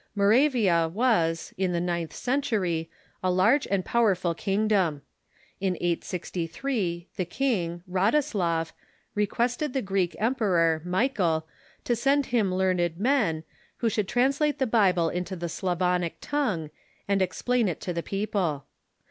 [0.15, 2.89] Moravia was, in the ninth century,
[3.21, 5.03] a large and powerful kingdom.
[5.59, 8.71] In 863 the king, Rostislav,
[9.13, 11.45] requested the Greek emperor, Michael,
[11.83, 13.43] to send him learned men,
[13.77, 16.71] who should translate the Bible into the Slavonic tongue,
[17.07, 18.65] and ex plain it to the people.